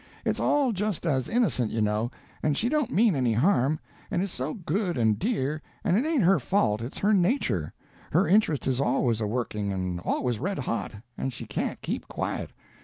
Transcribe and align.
It's 0.25 0.39
all 0.39 0.71
just 0.71 1.05
as 1.05 1.29
innocent, 1.29 1.69
you 1.71 1.79
know, 1.79 2.09
and 2.41 2.57
she 2.57 2.69
don't 2.69 2.89
mean 2.89 3.13
any 3.15 3.33
harm, 3.33 3.79
and 4.09 4.23
is 4.23 4.31
so 4.31 4.55
good 4.55 4.97
and 4.97 5.19
dear; 5.19 5.61
and 5.83 5.95
it 5.95 6.07
ain't 6.07 6.23
her 6.23 6.39
fault, 6.39 6.81
it's 6.81 6.97
her 6.97 7.13
nature; 7.13 7.71
her 8.11 8.27
interest 8.27 8.65
is 8.65 8.81
always 8.81 9.21
a 9.21 9.27
working 9.27 9.71
and 9.71 9.99
always 9.99 10.39
red 10.39 10.57
hot, 10.57 10.93
and 11.19 11.31
she 11.31 11.45
can't 11.45 11.79
keep 11.83 12.07
quiet. 12.07 12.49